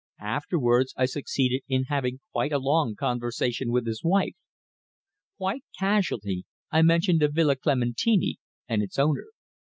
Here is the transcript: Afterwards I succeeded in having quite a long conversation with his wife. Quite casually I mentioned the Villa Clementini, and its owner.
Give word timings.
Afterwards 0.23 0.95
I 0.97 1.05
succeeded 1.05 1.61
in 1.67 1.83
having 1.83 2.21
quite 2.31 2.51
a 2.51 2.57
long 2.57 2.95
conversation 2.95 3.69
with 3.71 3.85
his 3.85 4.03
wife. 4.03 4.33
Quite 5.37 5.63
casually 5.77 6.43
I 6.71 6.81
mentioned 6.81 7.19
the 7.19 7.27
Villa 7.29 7.55
Clementini, 7.55 8.37
and 8.67 8.81
its 8.81 8.97
owner. 8.97 9.27